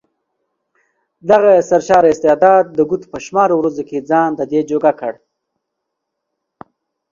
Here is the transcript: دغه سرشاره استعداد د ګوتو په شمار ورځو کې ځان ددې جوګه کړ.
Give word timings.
دغه 1.29 1.51
سرشاره 1.69 2.07
استعداد 2.13 2.63
د 2.77 2.79
ګوتو 2.89 3.09
په 3.13 3.17
شمار 3.25 3.49
ورځو 3.55 3.83
کې 3.89 4.05
ځان 4.09 4.29
ددې 4.39 4.61
جوګه 4.71 4.91
کړ. 4.99 5.13